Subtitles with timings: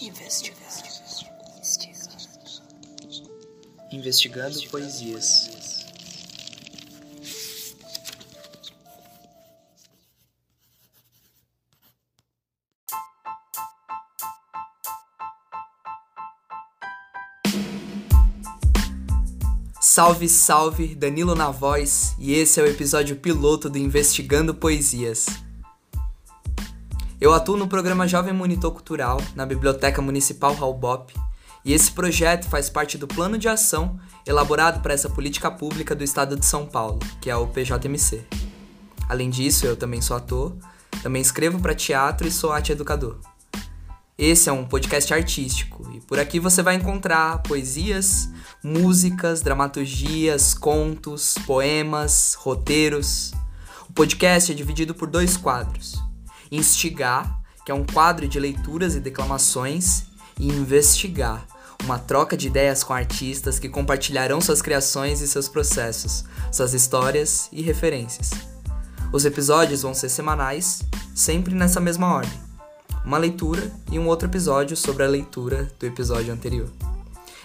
[0.00, 0.64] Investigando.
[3.92, 5.54] Investigando poesias.
[19.80, 25.43] Salve, salve, Danilo na voz, e esse é o episódio piloto do Investigando Poesias.
[27.20, 31.14] Eu atuo no programa Jovem Monitor Cultural, na Biblioteca Municipal Raul Bop,
[31.64, 36.02] e esse projeto faz parte do plano de ação elaborado para essa política pública do
[36.02, 38.26] estado de São Paulo, que é o PJMC.
[39.08, 40.56] Além disso, eu também sou ator,
[41.02, 43.18] também escrevo para teatro e sou arte educador.
[44.18, 48.28] Esse é um podcast artístico e por aqui você vai encontrar poesias,
[48.62, 53.32] músicas, dramaturgias, contos, poemas, roteiros.
[53.88, 56.02] O podcast é dividido por dois quadros.
[56.56, 60.04] Instigar, que é um quadro de leituras e declamações,
[60.38, 61.46] e investigar,
[61.84, 67.48] uma troca de ideias com artistas que compartilharão suas criações e seus processos, suas histórias
[67.52, 68.30] e referências.
[69.12, 70.82] Os episódios vão ser semanais,
[71.14, 72.38] sempre nessa mesma ordem.
[73.04, 76.70] Uma leitura e um outro episódio sobre a leitura do episódio anterior.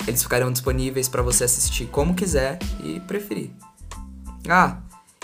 [0.08, 3.52] Eles ficarão disponíveis para você assistir como quiser e preferir.
[4.48, 4.78] Ah,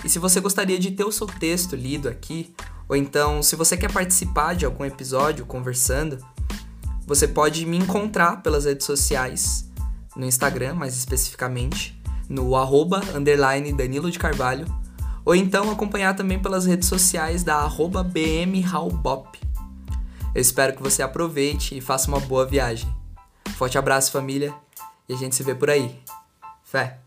[0.03, 2.53] e se você gostaria de ter o seu texto lido aqui,
[2.88, 6.17] ou então, se você quer participar de algum episódio conversando,
[7.05, 9.69] você pode me encontrar pelas redes sociais,
[10.16, 14.66] no Instagram mais especificamente, no arroba, underline Danilo de Carvalho,
[15.23, 19.39] ou então acompanhar também pelas redes sociais da arroba bmraubop.
[20.33, 22.94] Eu espero que você aproveite e faça uma boa viagem.
[23.56, 24.53] Forte abraço família
[25.08, 26.00] e a gente se vê por aí.
[26.63, 27.04] Fé!